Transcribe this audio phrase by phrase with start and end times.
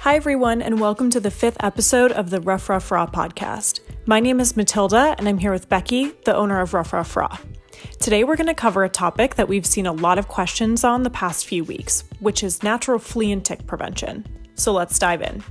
[0.00, 3.80] Hi, everyone, and welcome to the fifth episode of the Ruff Ruff Raw podcast.
[4.06, 7.36] My name is Matilda, and I'm here with Becky, the owner of Ruff Ruff Raw.
[8.00, 11.02] Today, we're going to cover a topic that we've seen a lot of questions on
[11.02, 14.26] the past few weeks, which is natural flea and tick prevention.
[14.54, 15.44] So let's dive in.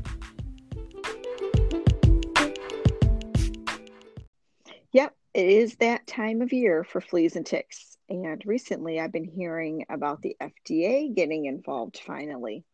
[4.93, 7.99] Yep, it is that time of year for fleas and ticks.
[8.09, 12.65] And recently, I've been hearing about the FDA getting involved finally.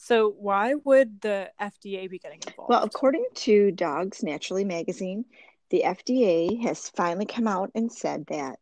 [0.00, 2.70] So, why would the FDA be getting involved?
[2.70, 5.26] Well, according to Dogs Naturally magazine,
[5.70, 8.60] the FDA has finally come out and said that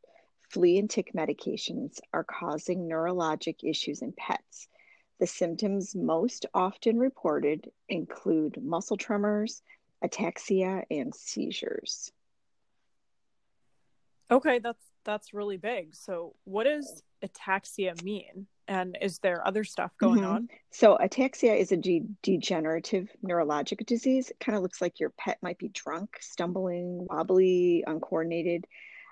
[0.48, 4.66] flea and tick medications are causing neurologic issues in pets.
[5.20, 9.62] The symptoms most often reported include muscle tremors,
[10.02, 12.10] ataxia, and seizures.
[14.30, 15.94] Okay, that's that's really big.
[15.94, 18.48] So, what does ataxia mean?
[18.68, 20.30] And is there other stuff going mm-hmm.
[20.30, 20.48] on?
[20.70, 24.30] So, ataxia is a de- degenerative neurologic disease.
[24.30, 28.66] It kind of looks like your pet might be drunk, stumbling, wobbly, uncoordinated.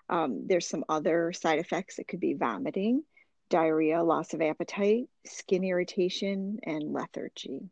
[0.08, 1.98] Um, there's some other side effects.
[1.98, 3.04] It could be vomiting,
[3.48, 7.70] diarrhea, loss of appetite, skin irritation, and lethargy.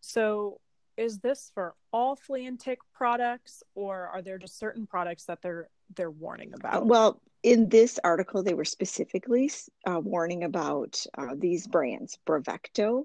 [0.00, 0.60] So,
[1.00, 5.40] is this for all flea and tick products, or are there just certain products that
[5.40, 6.86] they're they're warning about?
[6.86, 9.50] Well, in this article, they were specifically
[9.86, 13.04] uh, warning about uh, these brands: Bravecto,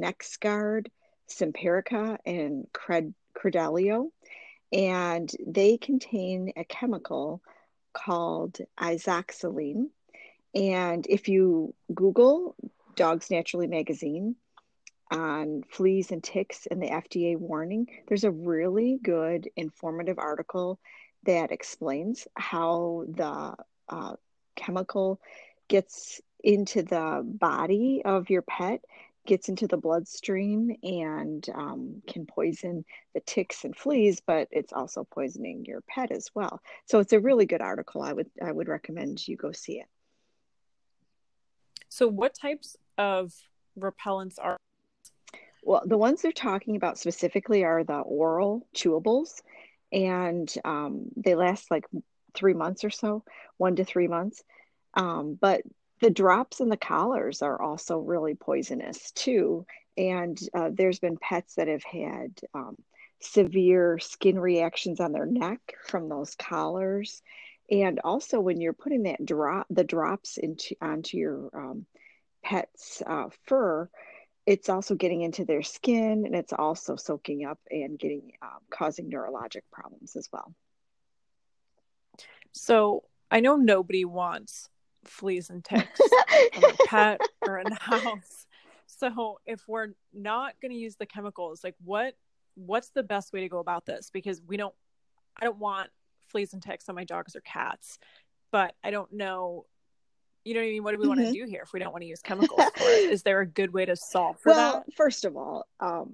[0.00, 0.86] NexGard,
[1.30, 4.08] Simparica, and Cred- Credelio,
[4.72, 7.42] and they contain a chemical
[7.92, 9.90] called isoxazoline.
[10.54, 12.56] And if you Google
[12.96, 14.36] Dogs Naturally magazine,
[15.14, 20.80] on fleas and ticks and the FDA warning, there's a really good informative article
[21.24, 23.54] that explains how the
[23.88, 24.16] uh,
[24.56, 25.20] chemical
[25.68, 28.84] gets into the body of your pet,
[29.24, 32.84] gets into the bloodstream, and um, can poison
[33.14, 36.60] the ticks and fleas, but it's also poisoning your pet as well.
[36.86, 38.02] So it's a really good article.
[38.02, 39.86] I would I would recommend you go see it.
[41.88, 43.32] So, what types of
[43.78, 44.58] repellents are
[45.64, 49.42] well, the ones they're talking about specifically are the oral chewables,
[49.92, 51.86] and um, they last like
[52.34, 53.24] three months or so,
[53.56, 54.42] one to three months.
[54.94, 55.62] Um, but
[56.00, 59.66] the drops and the collars are also really poisonous too.
[59.96, 62.76] And uh, there's been pets that have had um,
[63.20, 67.22] severe skin reactions on their neck from those collars.
[67.70, 71.86] And also, when you're putting that drop, the drops into onto your um,
[72.42, 73.88] pet's uh, fur,
[74.46, 79.10] it's also getting into their skin and it's also soaking up and getting um, causing
[79.10, 80.54] neurologic problems as well.
[82.52, 84.68] So i know nobody wants
[85.04, 86.00] fleas and ticks
[86.56, 88.46] on a pet or in the house.
[88.86, 92.14] So if we're not going to use the chemicals like what
[92.54, 94.10] what's the best way to go about this?
[94.10, 94.74] Because we don't
[95.40, 95.90] i don't want
[96.28, 97.98] fleas and ticks on my dogs or cats
[98.50, 99.66] but i don't know
[100.44, 100.84] you know what I mean?
[100.84, 101.22] What do we mm-hmm.
[101.22, 103.10] want to do here if we don't want to use chemicals for it?
[103.10, 104.94] Is there a good way to solve for well, that?
[104.94, 106.12] First of all, um,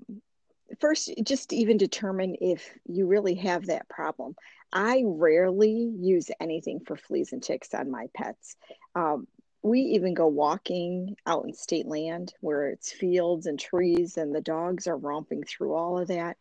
[0.80, 4.36] first just even determine if you really have that problem.
[4.72, 8.56] I rarely use anything for fleas and ticks on my pets.
[8.94, 9.26] Um,
[9.62, 14.41] we even go walking out in state land where it's fields and trees and the
[14.41, 16.36] dogs are romping through all of that.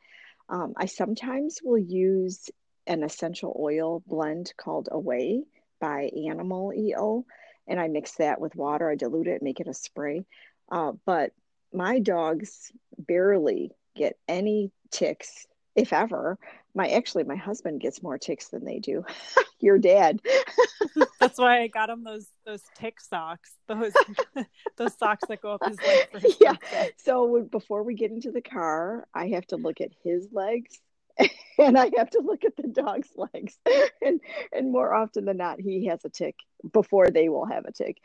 [0.47, 2.49] Um, I sometimes will use
[2.87, 5.43] an essential oil blend called Away
[5.79, 7.25] by Animal EO
[7.69, 8.89] and I mix that with water.
[8.89, 10.25] I dilute it, make it a spray.
[10.69, 11.31] Uh, but
[11.71, 16.37] my dogs barely get any ticks, if ever.
[16.75, 19.05] My actually, my husband gets more ticks than they do.
[19.59, 20.21] Your dad.
[21.19, 23.51] That's why I got him those those tick socks.
[23.67, 23.91] Those
[24.77, 26.11] those socks that go up his leg.
[26.11, 26.55] For his yeah.
[26.97, 30.79] So before we get into the car, I have to look at his legs
[31.57, 33.57] and I have to look at the dog's legs.
[34.01, 34.21] And
[34.53, 36.35] and more often than not, he has a tick
[36.71, 37.97] before they will have a tick.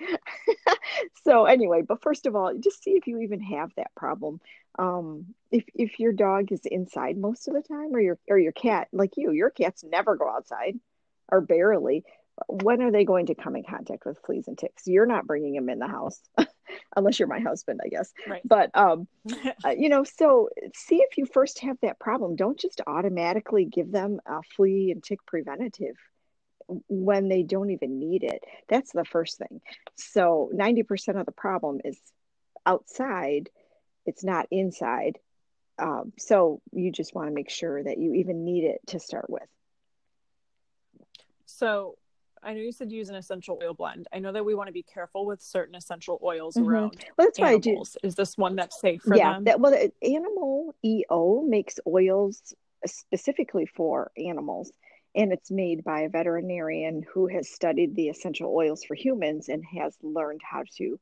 [1.24, 4.40] so anyway, but first of all, just see if you even have that problem.
[4.78, 8.52] Um, if if your dog is inside most of the time, or your or your
[8.52, 10.78] cat, like you, your cats never go outside,
[11.30, 12.04] or barely.
[12.48, 14.88] When are they going to come in contact with fleas and ticks?
[14.88, 16.20] You're not bringing them in the house.
[16.96, 18.12] unless you're my husband, I guess.
[18.26, 18.42] Right.
[18.44, 19.06] But um,
[19.64, 22.36] uh, you know, so see if you first have that problem.
[22.36, 25.96] Don't just automatically give them a flea and tick preventative
[26.88, 28.42] when they don't even need it.
[28.68, 29.60] That's the first thing.
[29.96, 31.98] So 90% of the problem is
[32.64, 33.50] outside.
[34.06, 35.18] It's not inside.
[35.78, 39.28] Um, so you just want to make sure that you even need it to start
[39.28, 39.42] with.
[41.46, 41.96] So
[42.44, 44.06] I know you said use an essential oil blend.
[44.12, 46.66] I know that we want to be careful with certain essential oils Mhm.
[46.66, 47.82] around Well, that's why I do.
[48.02, 49.44] Is this one that's safe for yeah, them?
[49.44, 52.54] that well, animal EO makes oils
[52.86, 54.70] specifically for animals,
[55.14, 59.64] and it's made by a veterinarian who has studied the essential oils for humans and
[59.64, 61.00] has learned how to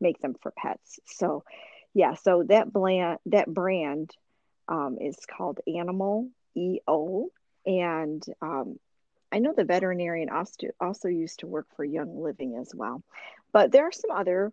[0.00, 1.00] make them for pets.
[1.06, 1.42] So,
[1.92, 4.10] yeah, so that brand that brand
[4.68, 7.30] um, is called Animal EO,
[7.66, 8.78] and um,
[9.34, 13.02] I know the veterinarian also used to work for Young Living as well.
[13.52, 14.52] But there are some other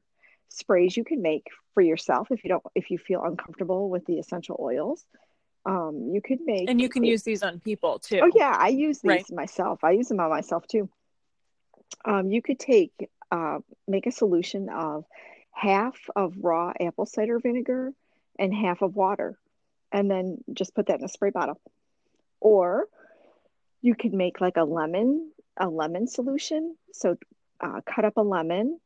[0.49, 1.45] sprays you can make
[1.75, 5.05] for yourself if you don't if you feel uncomfortable with the essential oils.
[5.67, 8.21] Um, you could make and you can use these on people too.
[8.23, 9.31] Oh yeah, I use these Right.
[9.31, 9.83] myself.
[9.83, 10.89] I use them on myself too.
[12.03, 12.91] Um, you could take
[13.31, 15.05] uh, make a solution of
[15.51, 17.93] half of raw apple cider vinegar
[18.39, 19.37] and half of water,
[19.91, 21.61] and then just put that in a spray bottle.
[22.39, 22.87] Or
[23.81, 26.75] you could make like a lemon a lemon solution.
[26.93, 27.17] So
[27.59, 28.79] uh, cut up a lemon,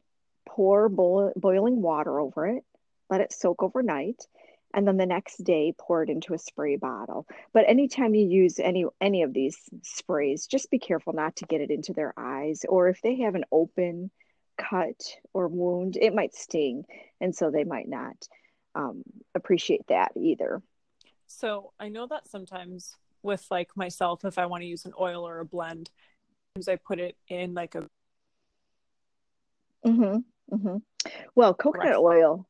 [0.48, 2.64] pour boil, boiling water over it,
[3.10, 4.28] let it soak overnight,
[4.74, 7.26] and then the next day pour it into a spray bottle.
[7.54, 11.62] But anytime you use any any of these sprays, just be careful not to get
[11.62, 14.12] it into their eyes, or if they have an open
[14.58, 15.02] cut
[15.34, 16.86] or wound, it might sting,
[17.22, 18.28] and so they might not
[18.74, 19.04] um,
[19.34, 20.62] appreciate that either.
[21.28, 22.96] So I know that sometimes
[23.26, 25.90] with like myself, if I want to use an oil or a blend,
[26.54, 27.88] sometimes I put it in like a
[29.84, 30.18] hmm
[30.50, 30.78] hmm
[31.36, 32.48] Well, coconut oil,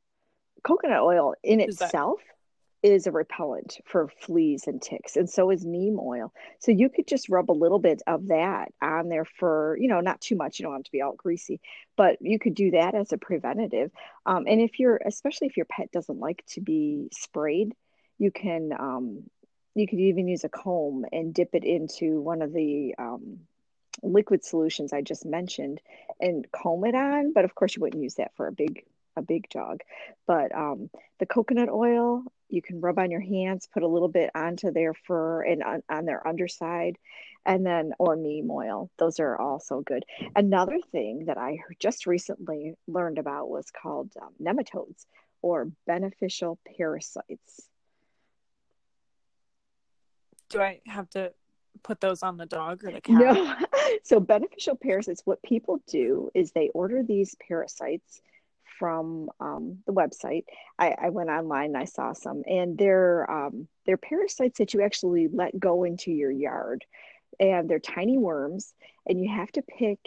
[0.63, 2.19] coconut oil in Is itself
[2.83, 6.31] is a repellent for fleas and ticks, and so is neem oil.
[6.59, 10.01] So you could just rub a little bit of that on there for, you know,
[10.01, 10.59] not too much.
[10.59, 11.59] You don't want it to be all greasy,
[11.97, 13.89] but you could do that as a preventative.
[14.27, 17.73] Um, and if you're, especially if your pet doesn't like to be sprayed,
[18.19, 19.23] you can, um,
[19.75, 23.41] you could even use a comb and dip it into one of the um,
[24.01, 25.81] liquid solutions I just mentioned
[26.19, 27.33] and comb it on.
[27.33, 28.83] But of course, you wouldn't use that for a big
[29.17, 29.81] a big jog.
[30.27, 30.89] But um,
[31.19, 34.93] the coconut oil you can rub on your hands, put a little bit onto their
[34.93, 36.97] fur and on, on their underside,
[37.45, 38.89] and then or neem oil.
[38.97, 40.05] Those are also good.
[40.35, 45.05] Another thing that I just recently learned about was called um, nematodes
[45.41, 47.67] or beneficial parasites.
[50.55, 51.33] Do I have to
[51.83, 53.15] put those on the dog or the cat?
[53.15, 53.55] No.
[54.03, 58.21] so beneficial parasites, what people do is they order these parasites
[58.79, 60.45] from um, the website.
[60.79, 64.81] I, I went online and I saw some, and they're um, they're parasites that you
[64.81, 66.85] actually let go into your yard,
[67.39, 68.73] and they're tiny worms,
[69.07, 69.99] and you have to pick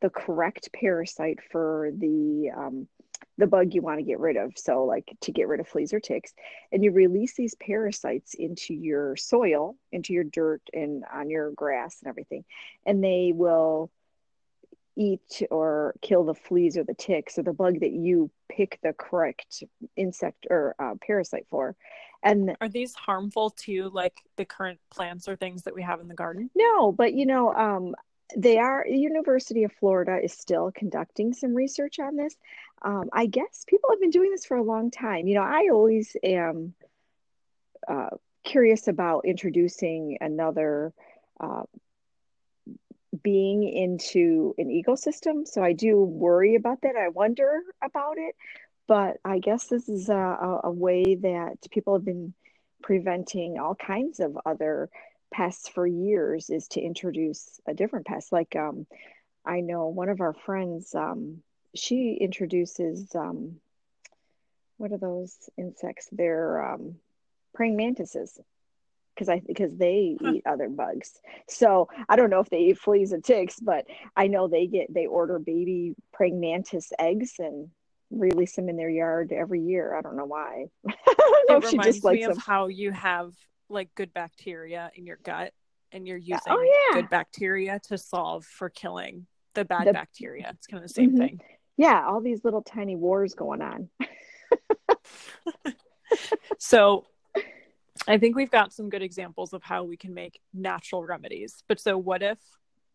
[0.00, 2.88] the correct parasite for the um,
[3.38, 4.52] the bug you want to get rid of.
[4.56, 6.32] So, like to get rid of fleas or ticks,
[6.72, 11.98] and you release these parasites into your soil, into your dirt, and on your grass
[12.02, 12.44] and everything,
[12.86, 13.90] and they will
[14.96, 18.92] eat or kill the fleas or the ticks or the bug that you pick the
[18.92, 19.64] correct
[19.96, 21.74] insect or uh, parasite for.
[22.22, 26.08] And Are these harmful to like the current plants or things that we have in
[26.08, 26.48] the garden?
[26.54, 27.94] no, but you know, um,
[28.36, 32.34] they are University of Florida is still conducting some research on this.
[32.82, 35.26] Um, I guess people have been doing this for a long time.
[35.26, 36.74] You know, I always am
[37.88, 38.10] uh,
[38.44, 40.92] curious about introducing another
[41.40, 41.62] uh,
[43.22, 45.46] being into an ecosystem.
[45.46, 46.96] So I do worry about that.
[46.96, 48.34] I wonder about it.
[48.86, 52.34] But I guess this is a, a, a way that people have been
[52.82, 54.90] preventing all kinds of other
[55.34, 58.30] pests for years is to introduce a different pest.
[58.30, 58.86] Like um,
[59.44, 61.42] I know one of our friends, um,
[61.74, 63.56] she introduces um,
[64.76, 66.08] what are those insects?
[66.12, 66.96] They're um,
[67.52, 68.38] praying mantises
[69.14, 71.12] because I because they eat other bugs.
[71.48, 73.86] So I don't know if they eat fleas and ticks, but
[74.16, 77.70] I know they get they order baby praying mantis eggs and
[78.10, 79.96] release them in their yard every year.
[79.96, 80.66] I don't know why.
[80.88, 80.94] I
[81.26, 82.44] don't know It if she just me likes of them.
[82.46, 83.32] how you have
[83.68, 85.52] like good bacteria in your gut
[85.92, 90.50] and you're using Oh yeah, good bacteria to solve for killing the bad The- bacteria.
[90.54, 91.18] It's kind of the same Mhm.
[91.18, 91.40] thing.
[91.76, 92.04] yeah.
[92.06, 93.90] All these little tiny wars going on.
[96.58, 97.06] So
[98.06, 101.62] I think we've got some good examples of how we can make natural remedies.
[101.68, 102.38] But so what if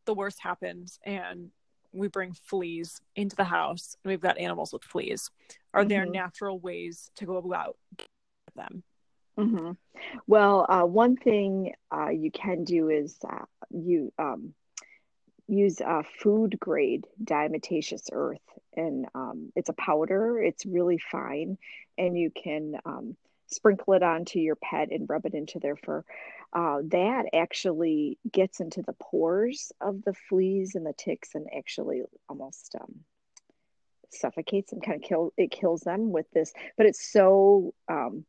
[0.05, 1.51] the worst happens and
[1.91, 5.29] we bring fleas into the house and we've got animals with fleas?
[5.73, 6.11] Are there Mhm.
[6.13, 7.77] natural ways to go about
[8.55, 8.83] them?
[9.39, 9.71] Hmm
[10.27, 14.53] Well, uh, one thing uh, you can do is uh, you um,
[15.47, 18.41] use uh, food grade diatomaceous earth,
[18.75, 20.41] and um, it's a powder.
[20.41, 21.57] It's really fine,
[21.97, 23.17] and you can um,
[23.47, 26.03] sprinkle it onto your pet and rub it into their fur.
[26.53, 32.03] uh, that actually gets into the pores of the fleas and the ticks and actually
[32.29, 32.95] almost um,
[34.11, 36.53] suffocates them, kind of kill it kills them with this.
[36.77, 38.25] But it's so um,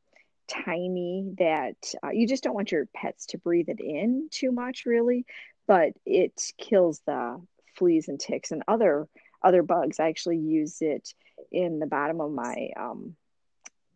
[0.51, 4.85] tiny that uh, you just don't want your pets to breathe it in too much,
[4.87, 5.25] really.
[5.67, 7.41] But it kills the
[7.77, 9.09] fleas and ticks and other
[9.43, 10.01] other bugs.
[10.01, 11.15] I actually use it
[11.51, 13.17] in the bottom of my um,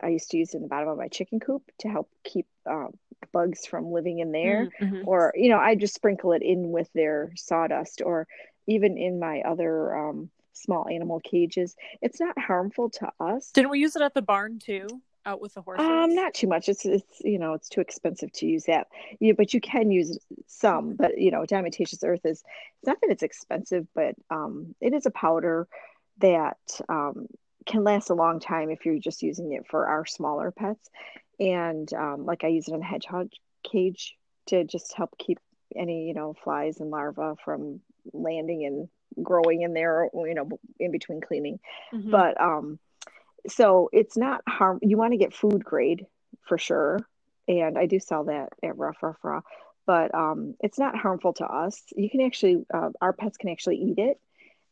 [0.02, 2.46] I used to use it in the bottom of my chicken coop to help keep
[2.70, 2.88] uh,
[3.32, 4.68] bugs from living in there.
[4.80, 5.02] Mm-hmm.
[5.06, 8.26] Or, you know, I just sprinkle it in with their sawdust or
[8.66, 11.74] even in my other um, small animal cages.
[12.02, 13.50] It's not harmful to us.
[13.50, 14.86] Didn't we use it at the barn too?
[15.26, 15.86] Out with the horses?
[15.86, 16.68] Um, not too much.
[16.68, 18.88] It's it's you know it's too expensive to use that.
[19.20, 20.96] Yeah, but you can use some.
[20.96, 22.42] But you know, diatomaceous earth is
[22.80, 25.66] it's not that it's expensive, but um, it is a powder
[26.18, 27.26] that um,
[27.66, 30.88] can last a long time if you're just using it for our smaller pets.
[31.40, 33.30] And um, like I use it in a hedgehog
[33.62, 34.16] cage
[34.46, 35.38] to just help keep
[35.74, 37.80] any, you know, flies and larvae from
[38.12, 41.58] landing and growing in there, you know, in between cleaning.
[41.92, 42.10] Mm-hmm.
[42.10, 42.78] But um,
[43.48, 44.78] so it's not harm.
[44.82, 46.06] You want to get food grade
[46.42, 47.00] for sure.
[47.46, 49.42] And I do sell that at Rough Rough Raw,
[49.86, 51.82] but um, it's not harmful to us.
[51.94, 54.18] You can actually, uh, our pets can actually eat it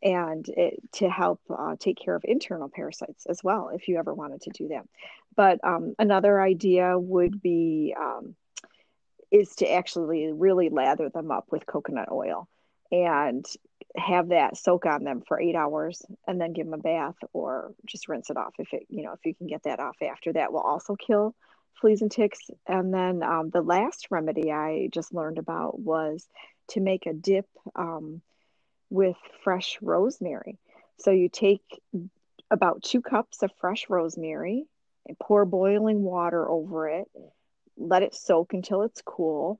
[0.02, 4.14] and it, to help uh, take care of internal parasites as well, if you ever
[4.14, 4.86] wanted to do that.
[5.36, 8.34] But um, another idea would be um,
[9.30, 12.48] is to actually really lather them up with coconut oil
[12.90, 13.44] and
[13.96, 17.72] have that soak on them for eight hours and then give them a bath or
[17.86, 20.32] just rinse it off if it you know if you can get that off after
[20.32, 21.34] that will also kill
[21.80, 26.26] fleas and ticks and then um, the last remedy i just learned about was
[26.68, 27.46] to make a dip
[27.76, 28.22] um,
[28.90, 30.58] with fresh rosemary.
[30.98, 31.62] So you take
[32.50, 34.64] about two cups of fresh rosemary
[35.06, 37.08] and pour boiling water over it,
[37.76, 39.58] let it soak until it's cool,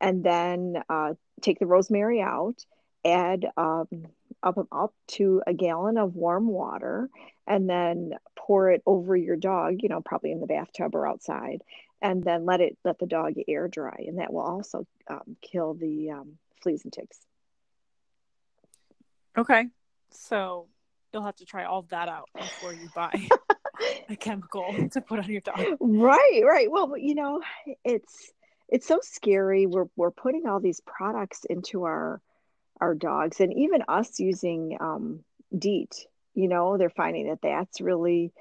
[0.00, 2.64] and then uh, take the rosemary out,
[3.04, 3.86] add um,
[4.42, 7.08] up, up to a gallon of warm water,
[7.46, 11.62] and then pour it over your dog, you know, probably in the bathtub or outside,
[12.02, 15.74] and then let it let the dog air dry, and that will also um, kill
[15.74, 17.18] the um, fleas and ticks.
[19.36, 19.66] Okay.
[20.10, 20.66] So
[21.12, 23.28] you'll have to try all that out before you buy
[24.08, 25.64] a chemical to put on your dog.
[25.80, 26.70] Right, right.
[26.70, 27.40] Well, you know,
[27.84, 28.32] it's
[28.68, 29.66] it's so scary.
[29.66, 32.20] We're we're putting all these products into our
[32.80, 35.20] our dogs, and even us using um,
[35.56, 36.06] DEET.
[36.34, 38.32] You know, they're finding that that's really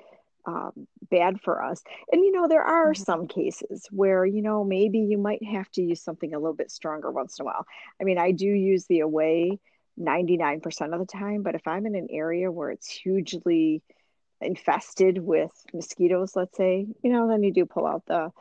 [0.46, 1.82] um, bad for us.
[2.12, 3.04] And you know, there are mm-hmm.
[3.04, 6.72] some cases where you know maybe you might have to use something a little bit
[6.72, 7.66] stronger once in a while.
[8.00, 9.60] I mean, I do use the Away
[10.00, 11.44] 99% of the time.
[11.44, 13.82] But if I'm in an area where it's hugely
[14.42, 18.32] infested with mosquitoes, let's say, you know, then you do pull out the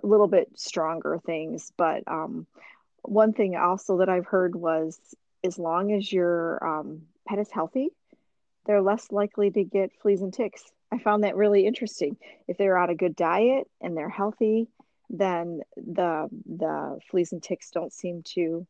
[0.00, 1.72] a little bit stronger things.
[1.76, 2.46] But um,
[3.02, 4.98] one thing also that I've heard was
[5.44, 7.90] as long as your um, pet is healthy,
[8.66, 10.62] they're less likely to get fleas and ticks.
[10.92, 12.16] I found that really interesting.
[12.46, 14.68] If they're on a good diet and they're healthy,
[15.10, 18.66] then the the fleas and ticks don't seem to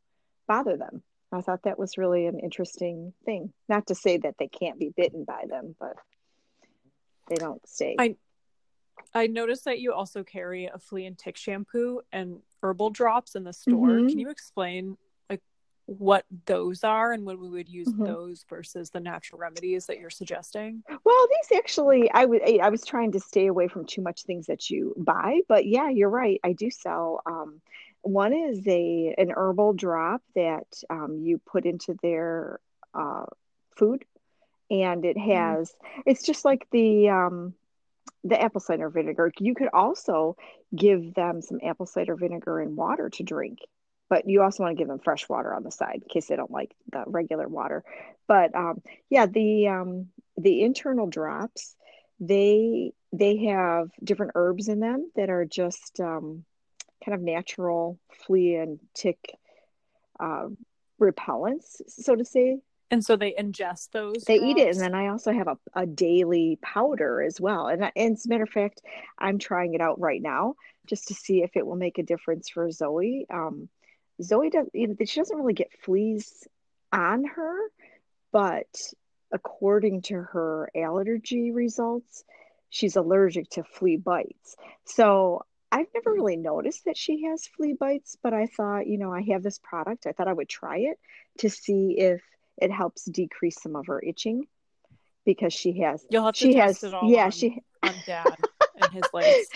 [0.46, 1.02] bother them.
[1.30, 3.52] I thought that was really an interesting thing.
[3.68, 5.96] Not to say that they can't be bitten by them, but
[7.28, 7.96] they don't stay.
[7.98, 8.16] I
[9.14, 13.44] I noticed that you also carry a flea and tick shampoo and herbal drops in
[13.44, 13.88] the store.
[13.88, 14.08] Mm-hmm.
[14.08, 14.96] Can you explain
[15.88, 18.04] what those are and when we would use mm-hmm.
[18.04, 20.82] those versus the natural remedies that you're suggesting?
[21.02, 24.46] Well, these actually I would I was trying to stay away from too much things
[24.46, 26.40] that you buy, but yeah, you're right.
[26.44, 27.62] I do sell um
[28.02, 32.60] one is a an herbal drop that um, you put into their
[32.94, 33.24] uh,
[33.76, 34.04] food,
[34.70, 35.30] and it mm-hmm.
[35.30, 36.02] has mm.
[36.06, 37.54] it's just like the um,
[38.24, 39.32] the apple cider vinegar.
[39.38, 40.36] You could also
[40.74, 43.58] give them some apple cider vinegar and water to drink,
[44.08, 46.36] but you also want to give them fresh water on the side in case they
[46.36, 47.84] don't like the regular water.
[48.26, 51.76] But um, yeah, the um, the internal drops
[52.20, 56.44] they they have different herbs in them that are just um,
[57.04, 59.36] kind of natural flea and tick
[60.20, 60.48] uh,
[61.00, 62.58] repellents, so to say.
[62.90, 64.24] And so they ingest those.
[64.24, 64.50] They drops?
[64.50, 67.68] eat it, and then I also have a, a daily powder as well.
[67.68, 68.82] And, and as a matter of fact,
[69.18, 70.54] I'm trying it out right now
[70.86, 73.26] just to see if it will make a difference for Zoe.
[73.30, 73.68] Um,
[74.22, 74.66] Zoe does.
[74.74, 76.46] She doesn't really get fleas
[76.92, 77.56] on her,
[78.32, 78.66] but
[79.32, 82.24] according to her allergy results,
[82.70, 84.56] she's allergic to flea bites.
[84.84, 89.12] So I've never really noticed that she has flea bites, but I thought, you know,
[89.12, 90.06] I have this product.
[90.06, 90.98] I thought I would try it
[91.38, 92.22] to see if
[92.56, 94.46] it helps decrease some of her itching
[95.24, 96.04] because she has.
[96.10, 97.10] You'll have to she has, it all.
[97.10, 98.36] Yeah, on, she on dad
[98.80, 99.48] and his legs.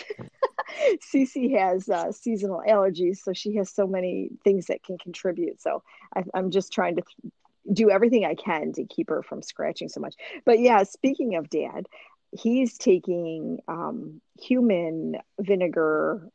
[1.13, 5.61] Cece has uh, seasonal allergies, so she has so many things that can contribute.
[5.61, 5.83] So
[6.15, 7.33] I, am just trying to th-
[7.73, 10.15] do everything I can to keep her from scratching so much.
[10.45, 11.87] But yeah, speaking of dad,
[12.31, 16.29] he's taking um, human vinegar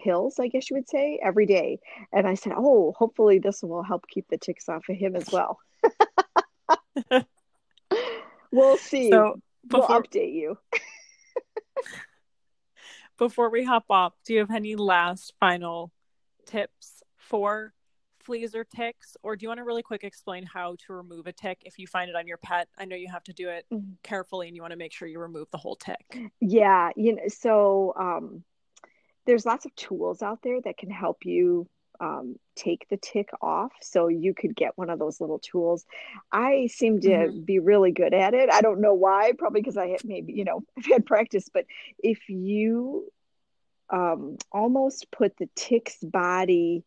[0.00, 1.78] pills, I guess you would say, every day.
[2.12, 5.30] And I said, Oh, hopefully this will help keep the ticks off of him as
[5.30, 5.58] well.
[8.52, 9.10] we'll see.
[9.10, 10.58] So before, we'll update you.
[13.20, 15.92] Before we hop off, do you have any last final
[16.46, 17.74] tips for
[18.18, 19.14] fleas or ticks?
[19.22, 21.86] Or do you want to really quick explain how to remove a tick if you
[21.86, 22.68] find it on your pet?
[22.78, 23.92] I know you have to do it mm-hmm.
[24.02, 26.18] carefully and you want to make sure you remove the whole tick.
[26.40, 28.42] Yeah, you know, so um
[29.26, 31.68] there's lots of tools out there that can help you
[32.00, 33.72] um, take the tick off.
[33.82, 35.84] So you could get one of those little tools.
[36.32, 37.40] I seem to mm-hmm.
[37.40, 38.50] be really good at it.
[38.52, 41.66] I don't know why, probably because I had maybe, you know, I've had practice, but
[41.98, 43.10] if you
[43.90, 46.84] um, almost put the tick's body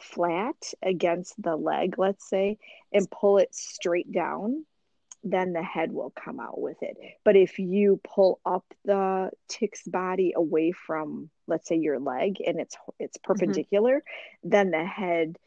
[0.00, 2.58] flat against the leg, let's say,
[2.92, 4.64] and pull it straight down,
[5.22, 6.96] then the head will come out with it.
[7.24, 12.60] But if you pull up the tick's body away from, let's say, your leg and
[12.60, 13.32] it's it's mm-hmm.
[13.32, 14.48] perpendicular, mm-hmm.
[14.48, 15.38] then the head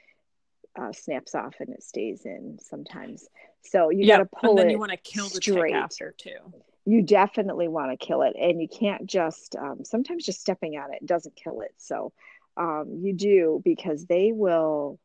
[0.80, 3.28] uh, snaps off and it stays in sometimes.
[3.64, 4.20] So you yep.
[4.20, 4.72] got to pull and then it.
[4.72, 5.74] You want to kill the straight.
[5.74, 6.38] after too.
[6.86, 9.56] You definitely want to kill it, and you can't just.
[9.56, 11.74] Um, sometimes just stepping on it doesn't kill it.
[11.78, 12.14] So
[12.58, 15.00] um, you do because they will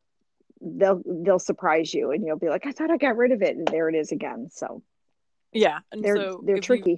[0.63, 3.57] they'll they'll surprise you and you'll be like i thought i got rid of it
[3.57, 4.81] and there it is again so
[5.51, 6.97] yeah and they're so they're tricky you,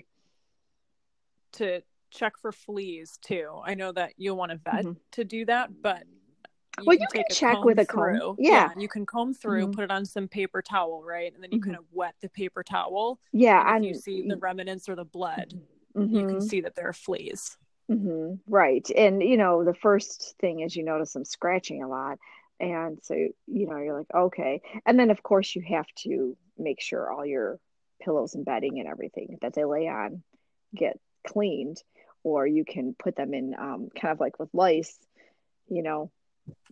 [1.52, 1.82] to
[2.16, 4.92] check for fleas too i know that you'll want a vet mm-hmm.
[5.12, 6.04] to do that but
[6.80, 8.36] you well you can check with a comb through.
[8.40, 8.52] yeah.
[8.52, 8.70] yeah.
[8.78, 9.72] you can comb through mm-hmm.
[9.72, 11.72] put it on some paper towel right and then you mm-hmm.
[11.72, 15.06] kind of wet the paper towel yeah and if you see the remnants or the
[15.06, 15.54] blood
[15.96, 16.40] you can mm-hmm.
[16.42, 17.58] see that there are fleas
[17.90, 18.34] mm-hmm.
[18.48, 22.18] right and you know the first thing is you notice them scratching a lot
[22.60, 26.82] and so you know you're like okay and then of course you have to make
[26.82, 27.60] sure all your
[28.02, 30.24] pillows and bedding and everything that they lay on
[30.76, 31.82] get cleaned
[32.26, 34.98] or you can put them in um, kind of like with lice
[35.70, 36.12] you know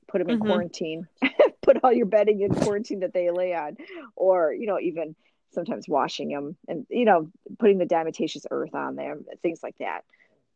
[0.08, 0.48] put them in mm-hmm.
[0.48, 1.08] quarantine
[1.62, 3.78] put all your bedding in quarantine that they lay on
[4.16, 5.16] or you know even
[5.54, 10.02] sometimes washing them and you know putting the diatomaceous earth on them things like that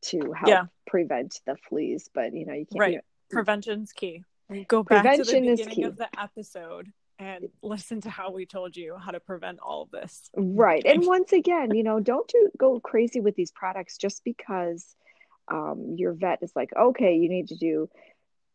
[0.01, 0.63] to help yeah.
[0.85, 4.23] prevent the fleas but you know you can't right you know, prevention's key
[4.69, 8.75] Go back Prevention to the beginning of the episode and listen to how we told
[8.75, 10.29] you how to prevent all of this.
[10.35, 10.83] Right.
[10.85, 14.95] And once again, you know, don't do, go crazy with these products just because
[15.47, 17.89] um, your vet is like, okay, you need to do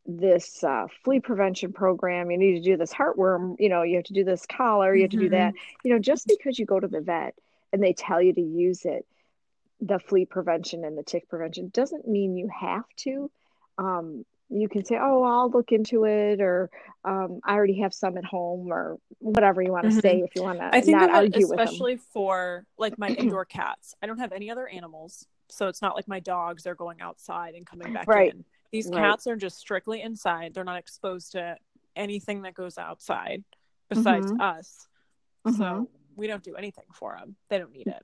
[0.06, 2.30] this uh, flea prevention program.
[2.30, 3.56] You need to do this heartworm.
[3.58, 4.94] You know, you have to do this collar.
[4.94, 5.54] You have to do that.
[5.54, 5.88] Mm-hmm.
[5.88, 7.34] You know, just because you go to the vet
[7.72, 9.06] and they tell you to use it,
[9.80, 13.30] the flea prevention and the tick prevention doesn't mean you have to.
[13.78, 16.70] Um, you can say, "Oh, I'll look into it," or
[17.04, 20.00] um, "I already have some at home," or whatever you want to mm-hmm.
[20.00, 20.20] say.
[20.20, 21.60] If you want to, I think not argue it.
[21.60, 23.94] especially for like my indoor cats.
[24.02, 27.54] I don't have any other animals, so it's not like my dogs are going outside
[27.54, 28.34] and coming back right.
[28.34, 28.44] in.
[28.72, 29.02] These right.
[29.02, 30.54] cats are just strictly inside.
[30.54, 31.56] They're not exposed to
[31.94, 33.44] anything that goes outside
[33.88, 34.40] besides mm-hmm.
[34.40, 34.88] us.
[35.46, 35.56] Mm-hmm.
[35.56, 37.36] So we don't do anything for them.
[37.48, 38.02] They don't need it.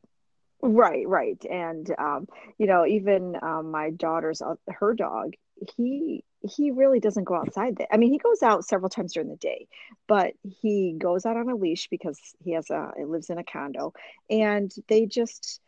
[0.61, 2.27] Right, right, and um,
[2.59, 5.35] you know, even um, my daughter's uh, her dog,
[5.77, 7.85] he he really doesn't go outside.
[7.91, 9.69] I mean, he goes out several times during the day,
[10.07, 13.45] but he goes out on a leash because he has a he lives in a
[13.45, 13.93] condo,
[14.31, 15.61] and they just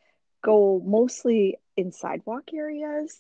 [0.42, 3.16] go mostly in sidewalk areas,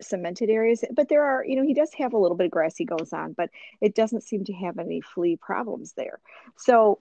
[0.00, 0.84] cemented areas.
[0.92, 3.12] But there are, you know, he does have a little bit of grass he goes
[3.12, 6.20] on, but it doesn't seem to have any flea problems there.
[6.56, 6.98] So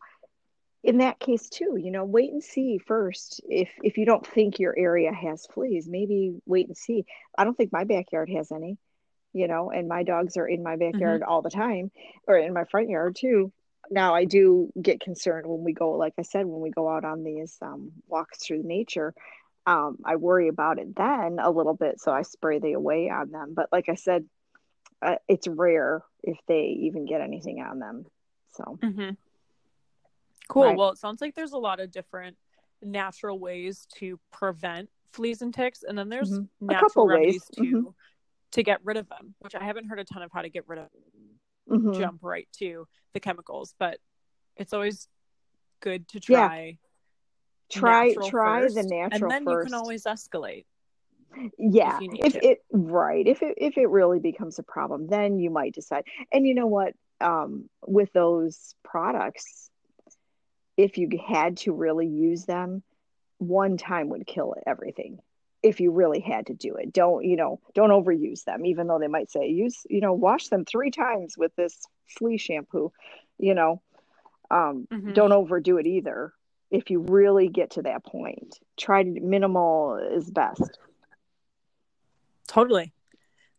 [0.84, 4.60] in that case too you know wait and see first if if you don't think
[4.60, 7.06] your area has fleas maybe wait and see
[7.38, 8.78] i don't think my backyard has any
[9.34, 11.30] you know, and my dogs are in my backyard mm-hmm.
[11.30, 11.92] all the time
[12.28, 13.52] or in my front yard too.
[13.92, 17.04] Now I do get concerned when we go, like I said, when we go out
[17.04, 19.14] on these um, walks through nature.
[19.66, 23.32] Um, I worry about it then a little bit, so I spray the away on
[23.32, 23.54] them.
[23.56, 24.26] But like I said,
[25.02, 28.06] uh, it's rare if they even get anything on them.
[28.54, 29.12] So mm-hmm.
[30.48, 30.64] cool.
[30.64, 30.78] Right.
[30.78, 32.38] Well, it sounds like there's a lot of different
[32.82, 36.66] natural ways to prevent fleas and ticks, and then there's mm-hmm.
[36.66, 37.44] natural ways.
[37.56, 37.90] to mm-hmm
[38.54, 40.68] to get rid of them, which I haven't heard a ton of how to get
[40.68, 40.88] rid of
[41.70, 42.00] mm-hmm.
[42.00, 43.98] jump right to the chemicals, but
[44.56, 45.08] it's always
[45.82, 46.66] good to try.
[46.66, 46.72] Yeah.
[47.72, 49.70] Try try first, the natural and then first.
[49.70, 50.66] you can always escalate.
[51.58, 55.50] Yeah, if, if it right, if it if it really becomes a problem, then you
[55.50, 56.04] might decide.
[56.32, 56.94] And you know what?
[57.20, 59.72] Um, with those products,
[60.78, 62.84] if you had to really use them,
[63.40, 65.20] one time would kill everything
[65.64, 66.94] if you really had to do it.
[66.94, 70.50] Don't, you know, don't overuse them, even though they might say use, you know, wash
[70.50, 72.92] them three times with this flea shampoo,
[73.40, 73.82] you know.
[74.52, 75.14] Um, mm-hmm.
[75.14, 76.34] Don't overdo it either.
[76.70, 80.78] If you really get to that point, try to minimal is best.
[82.48, 82.94] Totally.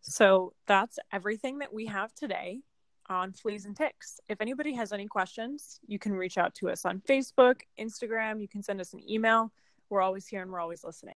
[0.03, 2.61] So that's everything that we have today
[3.09, 4.21] on fleas and ticks.
[4.29, 8.41] If anybody has any questions, you can reach out to us on Facebook, Instagram.
[8.41, 9.51] You can send us an email.
[9.89, 11.15] We're always here and we're always listening.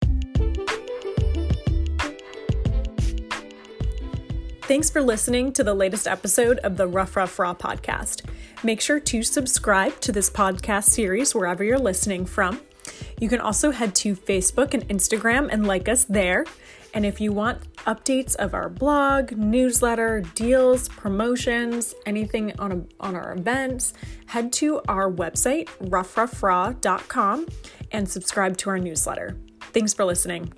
[4.67, 8.29] Thanks for listening to the latest episode of the Rough Rough Raw podcast.
[8.65, 12.59] Make sure to subscribe to this podcast series wherever you're listening from.
[13.17, 16.43] You can also head to Facebook and Instagram and like us there.
[16.93, 23.15] And if you want updates of our blog, newsletter, deals, promotions, anything on, a, on
[23.15, 23.93] our events,
[24.25, 27.47] head to our website, roughroughraw.com,
[27.93, 29.37] and subscribe to our newsletter.
[29.71, 30.51] Thanks for listening.